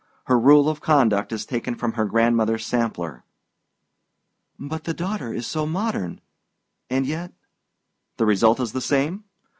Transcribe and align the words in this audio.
Her 0.23 0.39
rule 0.39 0.67
of 0.67 0.81
conduct 0.81 1.31
is 1.31 1.45
taken 1.45 1.75
from 1.75 1.93
her 1.93 2.05
grandmother's 2.05 2.65
sampler." 2.65 3.23
"But 4.57 4.85
the 4.85 4.95
daughter 4.95 5.31
is 5.31 5.45
so 5.45 5.67
modern 5.67 6.21
and 6.89 7.05
yet" 7.05 7.33
"The 8.17 8.25
result 8.25 8.59
is 8.59 8.71
the 8.71 8.81
same? 8.81 9.25